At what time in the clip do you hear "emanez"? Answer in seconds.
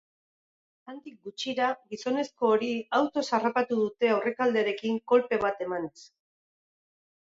5.71-5.99